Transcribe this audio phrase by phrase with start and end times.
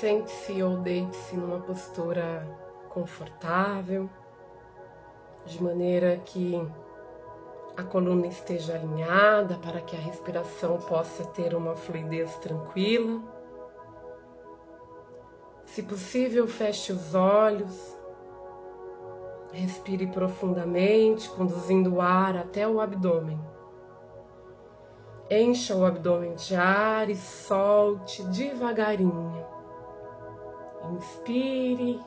[0.00, 2.46] Sente-se ou deite-se numa postura
[2.88, 4.08] confortável,
[5.44, 6.54] de maneira que
[7.76, 13.20] a coluna esteja alinhada para que a respiração possa ter uma fluidez tranquila.
[15.64, 17.98] Se possível, feche os olhos,
[19.52, 23.40] respire profundamente, conduzindo o ar até o abdômen.
[25.28, 29.37] Encha o abdômen de ar e solte devagarinho.
[30.92, 32.00] Inspire,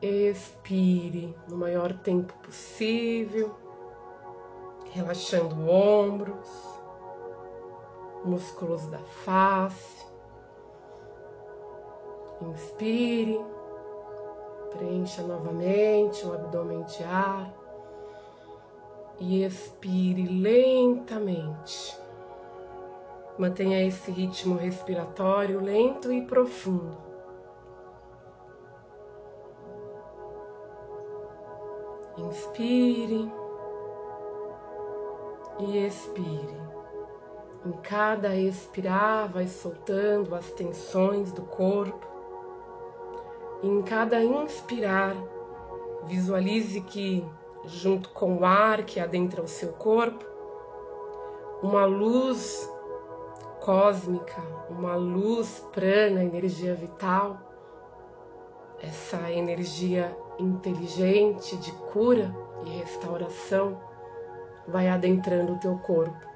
[0.00, 3.54] expire no maior tempo possível
[4.92, 6.48] relaxando ombros,
[8.24, 10.06] músculos da face.
[12.40, 13.40] Inspire,
[14.70, 17.52] preencha novamente o abdômen de ar
[19.18, 21.98] e expire lentamente.
[23.38, 27.09] Mantenha esse ritmo respiratório lento e profundo.
[32.20, 33.32] Inspire
[35.58, 36.60] e expire.
[37.64, 42.06] Em cada expirar, vai soltando as tensões do corpo.
[43.62, 45.14] Em cada inspirar,
[46.04, 47.26] visualize que,
[47.64, 50.24] junto com o ar que adentra o seu corpo,
[51.62, 52.70] uma luz
[53.60, 57.38] cósmica, uma luz prana, energia vital,
[58.82, 63.80] essa energia inteligente de cura e restauração
[64.66, 66.28] vai adentrando o teu corpo.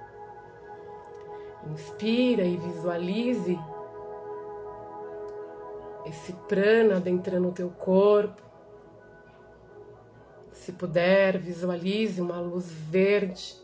[1.71, 3.59] Inspira e visualize
[6.05, 8.43] esse prana adentrando o teu corpo.
[10.53, 13.57] Se puder, visualize uma luz verde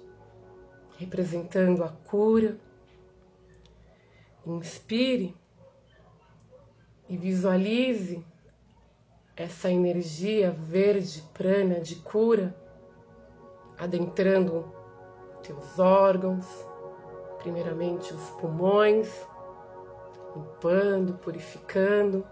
[0.98, 2.56] representando a cura.
[4.46, 5.34] Inspire
[7.08, 8.24] e visualize
[9.40, 12.54] essa energia verde prana de cura
[13.78, 14.70] adentrando
[15.42, 16.44] teus órgãos,
[17.38, 19.08] primeiramente os pulmões,
[20.36, 22.22] limpando, purificando,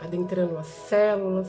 [0.00, 1.48] adentrando as células,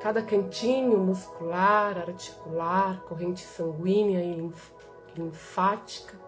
[0.00, 4.50] cada cantinho muscular, articular, corrente sanguínea e
[5.14, 6.18] linfática.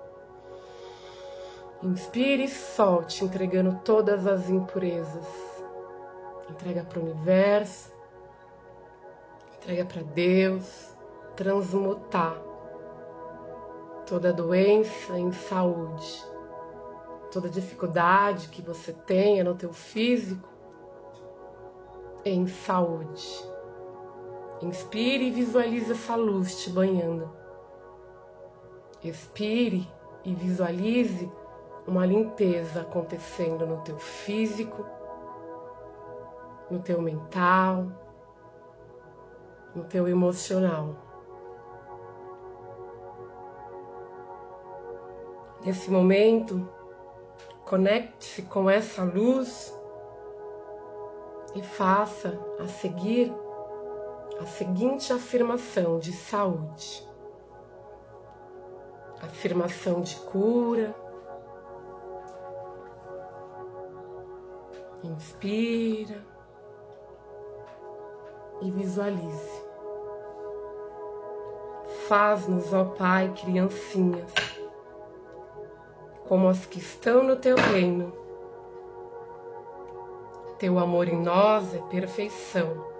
[1.82, 5.53] Inspire e solte, entregando todas as impurezas.
[6.54, 7.92] Entrega para o universo,
[9.56, 10.97] entrega para Deus,
[11.34, 12.41] transmutar
[14.06, 16.25] toda doença em saúde,
[17.32, 20.48] toda dificuldade que você tenha no teu físico
[22.25, 23.26] em saúde.
[24.62, 27.28] Inspire e visualize essa luz te banhando.
[29.03, 29.88] Expire
[30.25, 31.28] e visualize
[31.84, 34.87] uma limpeza acontecendo no teu físico,
[36.75, 37.87] no teu mental,
[39.77, 40.97] no teu emocional.
[45.65, 46.69] Nesse momento,
[47.65, 49.73] conecte-se com essa luz
[51.55, 53.33] e faça a seguir
[54.41, 57.09] a seguinte afirmação de saúde.
[59.23, 60.95] Afirmação de cura.
[65.05, 66.34] Inspira
[68.64, 69.62] e visualize.
[72.08, 74.32] Faz-nos, ó Pai, criancinhas,
[76.26, 78.12] como as que estão no teu reino.
[80.58, 82.92] Teu amor em nós é perfeição.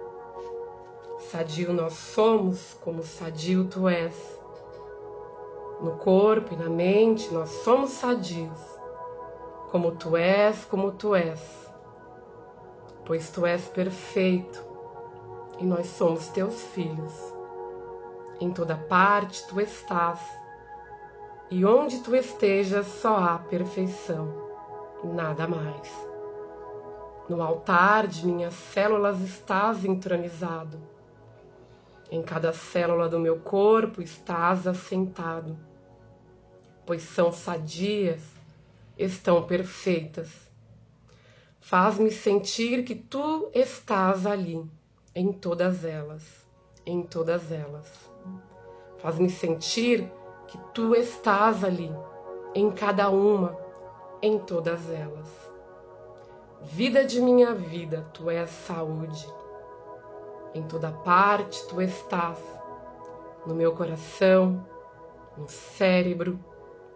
[1.31, 4.39] Sadio nós somos, como sadio tu és.
[5.81, 8.59] No corpo e na mente nós somos sadios,
[9.71, 11.41] como tu és, como tu és.
[13.05, 14.64] Pois tu és perfeito
[15.59, 17.13] e nós somos teus filhos.
[18.39, 20.19] Em toda parte tu estás,
[21.49, 24.33] e onde tu estejas só há perfeição,
[25.03, 25.89] nada mais.
[27.29, 30.79] No altar de minhas células estás entronizado.
[32.11, 35.57] Em cada célula do meu corpo estás assentado,
[36.85, 38.21] pois são sadias,
[38.97, 40.29] estão perfeitas.
[41.59, 44.63] Faz-me sentir que tu estás ali,
[45.15, 46.45] em todas elas,
[46.85, 47.89] em todas elas.
[48.97, 50.11] Faz-me sentir
[50.45, 51.89] que tu estás ali,
[52.53, 53.57] em cada uma,
[54.21, 55.29] em todas elas.
[56.63, 59.25] Vida de minha vida, tu és saúde.
[60.53, 62.37] Em toda parte tu estás,
[63.45, 64.65] no meu coração,
[65.37, 66.37] no cérebro,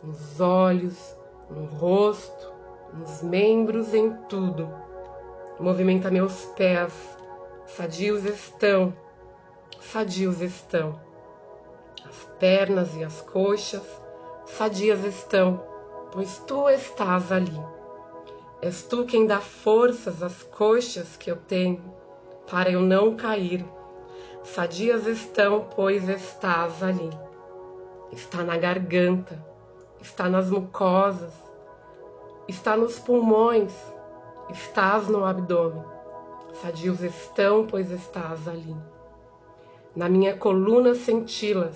[0.04, 1.18] nos olhos,
[1.50, 2.54] no rosto,
[2.94, 4.69] nos membros, em tudo.
[5.60, 7.19] Movimenta meus pés,
[7.75, 8.94] sadios estão,
[9.80, 11.00] sadios estão.
[12.07, 13.83] As pernas e as coxas,
[14.45, 15.63] sadias estão,
[16.12, 17.60] pois tu estás ali.
[18.62, 21.81] És tu quem dá forças às coxas que eu tenho,
[22.50, 23.66] para eu não cair.
[24.44, 27.10] Sadias estão, pois estás ali.
[28.12, 29.42] Está na garganta,
[30.01, 31.33] está nas mucosas,
[32.48, 33.74] está nos pulmões,
[34.50, 35.99] estás no abdômen.
[36.62, 38.76] Sadios estão, pois estás ali.
[39.96, 41.76] Na minha coluna sentilas,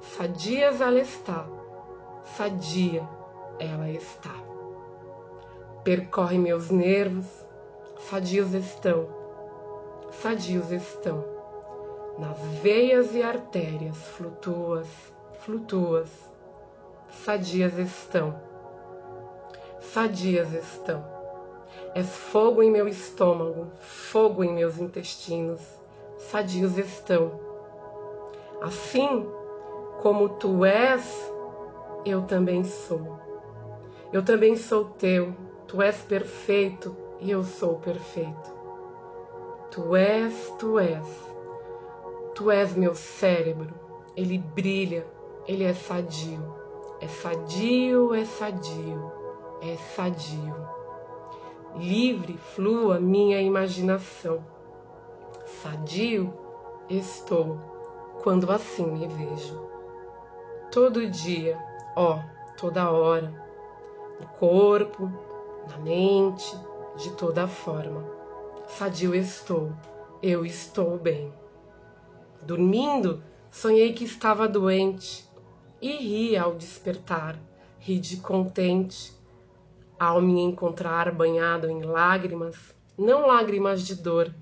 [0.00, 1.46] sadias ela está,
[2.24, 3.06] sadia
[3.58, 4.34] ela está.
[5.84, 7.26] Percorre meus nervos,
[8.08, 9.06] sadios estão,
[10.10, 11.22] sadios estão.
[12.18, 14.88] Nas veias e artérias flutuas,
[15.40, 16.08] flutuas,
[17.10, 18.40] sadias estão,
[19.80, 21.13] sadias estão.
[21.94, 25.60] És fogo em meu estômago, fogo em meus intestinos,
[26.16, 27.38] sadios estão.
[28.60, 29.24] Assim
[30.02, 31.32] como tu és,
[32.04, 33.20] eu também sou.
[34.12, 35.32] Eu também sou teu,
[35.68, 38.52] tu és perfeito e eu sou perfeito.
[39.70, 41.06] Tu és, tu és.
[42.34, 43.72] Tu és meu cérebro,
[44.16, 45.06] ele brilha,
[45.46, 46.42] ele é sadio.
[47.00, 49.12] É sadio, é sadio,
[49.62, 50.83] é sadio
[51.76, 54.44] livre flua minha imaginação.
[55.62, 56.32] Sadio
[56.88, 57.58] estou
[58.22, 59.60] quando assim me vejo.
[60.70, 61.58] Todo dia,
[61.96, 62.20] ó,
[62.56, 63.32] toda hora,
[64.20, 65.10] no corpo,
[65.68, 66.56] na mente,
[66.96, 68.04] de toda forma.
[68.66, 69.72] Sadio estou,
[70.22, 71.32] eu estou bem.
[72.42, 75.28] Dormindo, sonhei que estava doente
[75.80, 77.38] e ri ao despertar,
[77.78, 79.12] ri de contente
[79.98, 84.34] ao me encontrar banhado em lágrimas, não lágrimas de dor,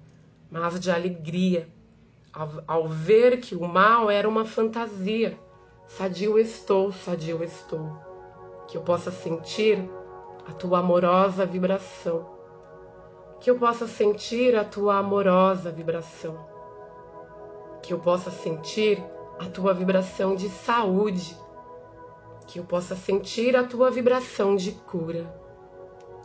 [0.50, 1.69] mas de alegria,
[2.32, 5.38] ao, ao ver que o mal era uma fantasia.
[5.87, 7.99] Sadio estou, sadio estou,
[8.66, 9.78] que eu possa sentir
[10.46, 12.26] a tua amorosa vibração,
[13.40, 16.46] que eu possa sentir a tua amorosa vibração,
[17.82, 19.02] que eu possa sentir
[19.38, 21.37] a tua vibração de saúde,
[22.46, 25.41] que eu possa sentir a tua vibração de cura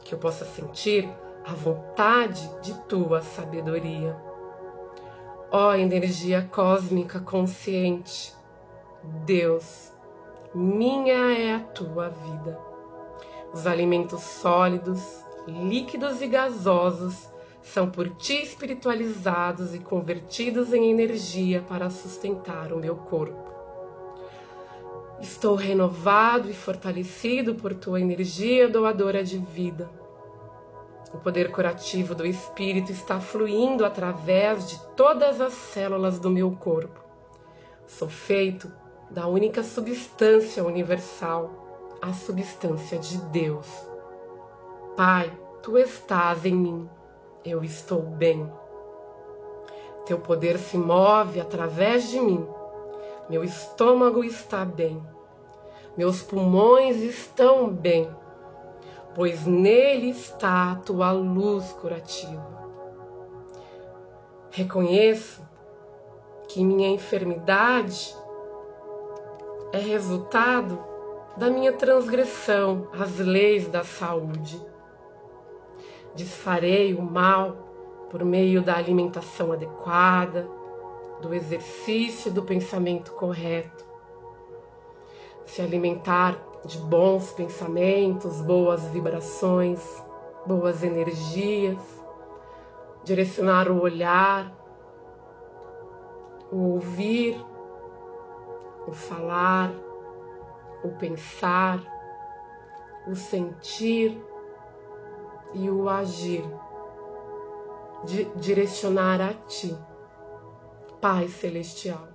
[0.08, 1.08] que eu possa sentir
[1.46, 4.16] a vontade de tua sabedoria.
[5.52, 8.34] Ó energia cósmica consciente,
[9.26, 9.94] Deus,
[10.56, 12.58] minha é a tua vida.
[13.54, 17.30] Os alimentos sólidos, líquidos e gasosos
[17.62, 23.47] são por ti espiritualizados e convertidos em energia para sustentar o meu corpo.
[25.20, 29.90] Estou renovado e fortalecido por tua energia doadora de vida.
[31.12, 37.04] O poder curativo do Espírito está fluindo através de todas as células do meu corpo.
[37.88, 38.72] Sou feito
[39.10, 43.68] da única substância universal, a substância de Deus.
[44.96, 46.90] Pai, tu estás em mim,
[47.44, 48.48] eu estou bem.
[50.06, 52.48] Teu poder se move através de mim
[53.30, 55.02] meu estômago está bem,
[55.98, 58.10] meus pulmões estão bem,
[59.14, 62.58] pois nele está a tua luz curativa.
[64.52, 65.42] Reconheço
[66.48, 68.16] que minha enfermidade
[69.74, 70.84] é resultado
[71.36, 74.60] da minha transgressão às leis da saúde.
[76.16, 80.48] Desfarei o mal por meio da alimentação adequada,
[81.22, 83.86] do exercício do pensamento correto.
[85.46, 89.82] Se alimentar de bons pensamentos, boas vibrações,
[90.46, 91.78] boas energias,
[93.04, 94.52] direcionar o olhar,
[96.52, 97.44] o ouvir,
[98.88, 99.72] o falar,
[100.84, 101.82] o pensar,
[103.08, 104.22] o sentir
[105.54, 106.44] e o agir,
[108.36, 109.78] direcionar a ti.
[111.02, 112.08] Pai Celestial.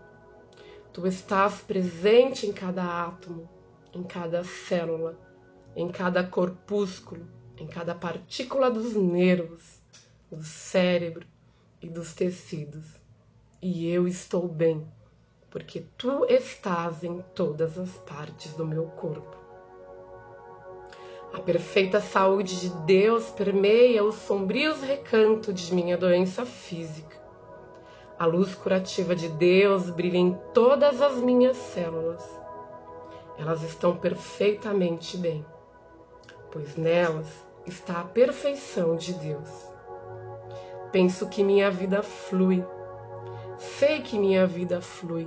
[0.93, 3.49] Tu estás presente em cada átomo,
[3.95, 5.17] em cada célula,
[5.77, 7.25] em cada corpúsculo,
[7.57, 9.81] em cada partícula dos nervos,
[10.29, 11.25] do cérebro
[11.81, 12.85] e dos tecidos.
[13.63, 14.85] E eu estou bem,
[15.49, 19.37] porque tu estás em todas as partes do meu corpo.
[21.33, 27.22] A perfeita saúde de Deus permeia os sombrios recantos de minha doença física
[28.23, 32.23] a luz curativa de Deus brilha em todas as minhas células.
[33.37, 35.45] Elas estão perfeitamente bem,
[36.53, 37.27] pois nelas
[37.67, 39.49] está a perfeição de Deus.
[40.93, 42.65] Penso que minha vida flui.
[43.59, 45.27] Sei que minha vida flui.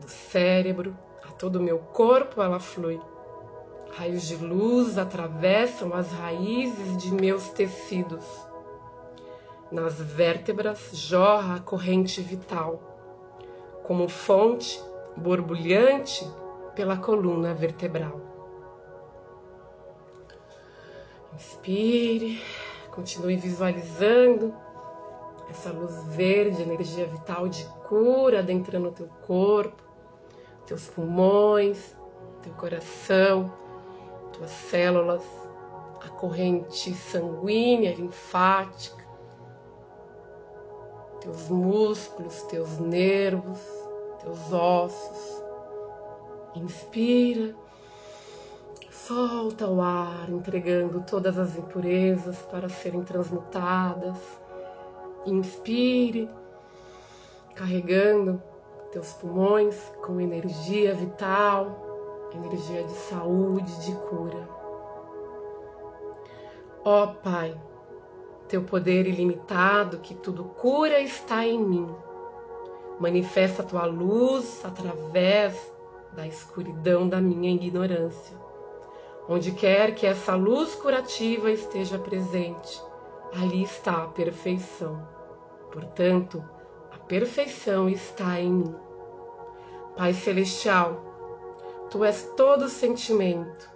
[0.00, 3.00] Do cérebro a todo o meu corpo ela flui.
[3.92, 8.47] Raios de luz atravessam as raízes de meus tecidos.
[9.70, 12.80] Nas vértebras jorra a corrente vital,
[13.84, 14.82] como fonte
[15.16, 16.26] borbulhante
[16.74, 18.20] pela coluna vertebral.
[21.34, 22.40] Inspire,
[22.90, 24.54] continue visualizando
[25.50, 29.82] essa luz verde, energia vital de cura adentrando o teu corpo,
[30.66, 31.96] teus pulmões,
[32.42, 33.52] teu coração,
[34.32, 35.22] tuas células,
[36.00, 38.97] a corrente sanguínea, linfática,
[41.20, 43.60] teus músculos, teus nervos,
[44.20, 45.42] teus ossos.
[46.54, 47.54] Inspira,
[48.90, 54.16] solta o ar, entregando todas as impurezas para serem transmutadas.
[55.26, 56.28] Inspire,
[57.54, 58.42] carregando
[58.92, 64.48] teus pulmões com energia vital, energia de saúde, de cura.
[66.84, 67.54] Ó oh, Pai,
[68.48, 71.88] teu poder ilimitado que tudo cura está em mim.
[72.98, 75.54] Manifesta tua luz através
[76.12, 78.36] da escuridão da minha ignorância.
[79.28, 82.82] Onde quer que essa luz curativa esteja presente,
[83.34, 85.06] ali está a perfeição.
[85.70, 86.42] Portanto,
[86.90, 88.74] a perfeição está em mim.
[89.94, 91.08] Pai Celestial,
[91.90, 93.70] Tu és todo sentimento,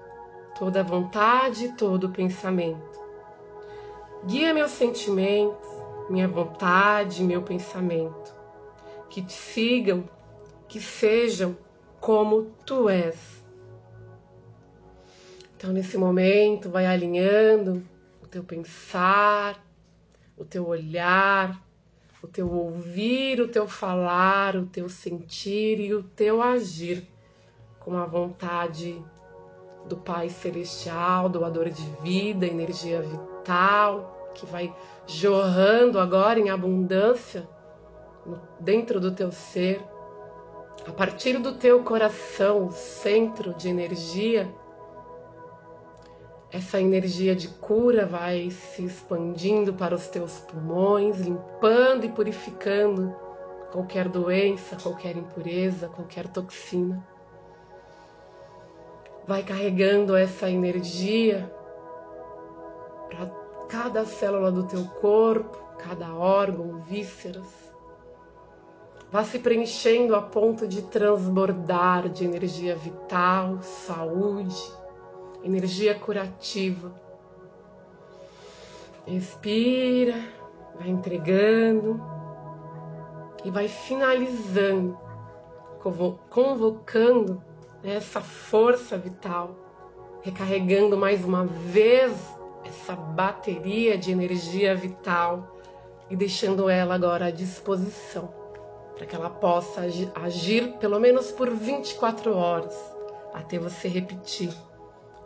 [0.58, 3.01] toda vontade e todo pensamento.
[4.24, 5.66] Guia meus sentimentos,
[6.08, 8.34] minha vontade, meu pensamento.
[9.10, 10.08] Que te sigam,
[10.68, 11.56] que sejam
[12.00, 13.16] como tu és.
[15.56, 17.82] Então, nesse momento, vai alinhando
[18.22, 19.64] o teu pensar,
[20.36, 21.60] o teu olhar,
[22.22, 27.06] o teu ouvir, o teu falar, o teu sentir e o teu agir
[27.80, 29.02] com a vontade
[29.88, 33.31] do Pai Celestial, doador de vida, energia vital,
[34.34, 34.74] que vai
[35.06, 37.48] jorrando agora em abundância
[38.60, 39.82] dentro do teu ser,
[40.86, 44.52] a partir do teu coração, centro de energia.
[46.50, 53.14] Essa energia de cura vai se expandindo para os teus pulmões, limpando e purificando
[53.72, 57.02] qualquer doença, qualquer impureza, qualquer toxina
[59.26, 61.50] vai carregando essa energia
[63.82, 67.48] cada célula do teu corpo, cada órgão, vísceras.
[69.10, 74.72] Vá se preenchendo a ponto de transbordar de energia vital, saúde,
[75.42, 76.94] energia curativa.
[79.04, 80.14] Expira,
[80.78, 82.00] vai entregando
[83.44, 84.96] e vai finalizando,
[86.30, 87.42] convocando
[87.82, 89.56] essa força vital,
[90.22, 92.40] recarregando mais uma vez
[92.72, 95.58] essa bateria de energia vital
[96.10, 98.32] e deixando ela agora à disposição
[98.96, 99.82] para que ela possa
[100.14, 102.74] agir pelo menos por 24 horas
[103.32, 104.52] até você repetir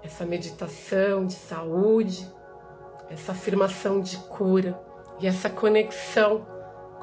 [0.02, 2.30] essa meditação de saúde,
[3.10, 4.80] essa afirmação de cura
[5.18, 6.46] e essa conexão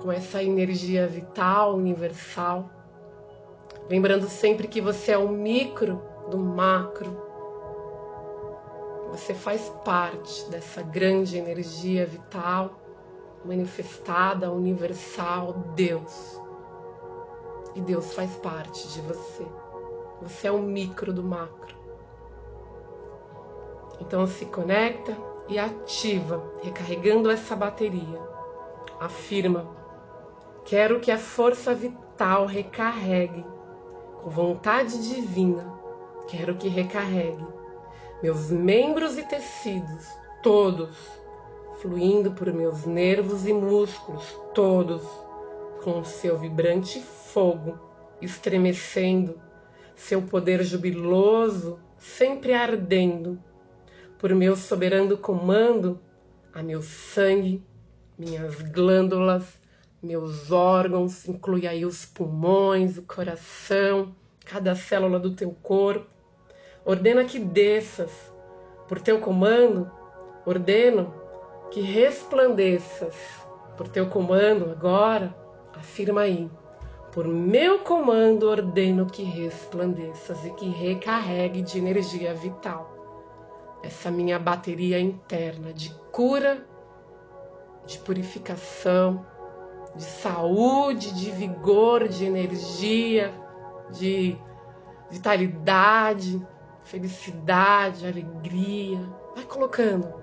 [0.01, 2.69] com essa energia vital universal
[3.89, 7.32] Lembrando sempre que você é o micro do macro.
[9.13, 12.71] Você faz parte dessa grande energia vital,
[13.45, 16.41] manifestada, universal, Deus.
[17.75, 19.45] E Deus faz parte de você.
[20.23, 21.75] Você é o micro do macro.
[24.01, 25.15] Então se conecta
[25.47, 28.19] e ativa, recarregando essa bateria.
[28.99, 29.67] Afirma:
[30.65, 33.45] Quero que a força vital recarregue
[34.23, 35.71] com vontade divina,
[36.27, 37.62] quero que recarregue
[38.23, 40.07] meus membros e tecidos,
[40.41, 40.95] todos,
[41.81, 44.23] fluindo por meus nervos e músculos,
[44.55, 45.03] todos,
[45.83, 47.77] com seu vibrante fogo,
[48.21, 49.41] estremecendo,
[49.93, 53.37] seu poder jubiloso, sempre ardendo,
[54.17, 55.99] por meu soberano comando,
[56.53, 57.61] a meu sangue,
[58.17, 59.59] minhas glândulas,
[60.01, 64.15] meus órgãos, inclui aí os pulmões, o coração,
[64.45, 66.12] cada célula do teu corpo.
[66.85, 68.11] Ordena que desças
[68.87, 69.89] por teu comando,
[70.45, 71.13] ordeno
[71.71, 73.15] que resplandeças
[73.77, 75.33] por teu comando agora,
[75.73, 76.49] afirma aí.
[77.11, 82.91] Por meu comando ordeno que resplandeças e que recarregue de energia vital.
[83.83, 86.65] essa minha bateria interna de cura,
[87.85, 89.25] de purificação,
[89.93, 93.33] de saúde, de vigor, de energia,
[93.91, 94.37] de
[95.11, 96.41] vitalidade,
[96.83, 98.99] felicidade, alegria.
[99.35, 100.13] Vai colocando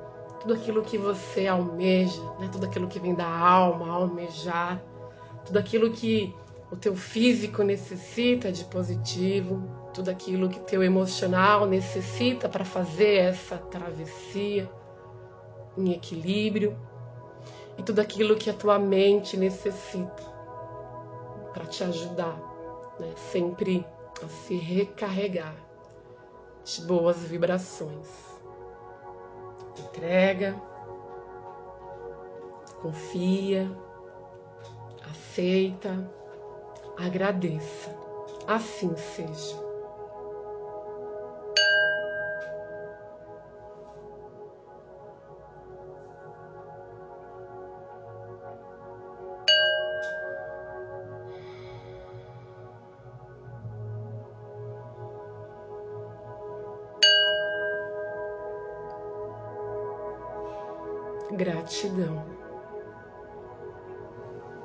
[0.40, 2.48] tudo aquilo que você almeja, né?
[2.50, 4.82] tudo aquilo que vem da alma, almejar,
[5.44, 6.34] tudo aquilo que
[6.70, 9.62] o teu físico necessita de positivo,
[9.92, 14.70] tudo aquilo que teu emocional necessita para fazer essa travessia
[15.76, 16.78] em equilíbrio
[17.76, 20.30] e tudo aquilo que a tua mente necessita
[21.52, 22.38] para te ajudar,
[22.98, 23.12] né?
[23.30, 23.84] sempre
[24.22, 25.69] a se recarregar
[26.64, 28.08] de boas vibrações.
[29.78, 30.54] Entrega,
[32.80, 33.70] confia,
[35.10, 36.10] aceita,
[36.98, 37.94] agradeça.
[38.46, 39.69] Assim seja.
[61.70, 62.29] Gratidão.